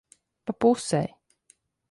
[0.45, 1.09] Pa pusei.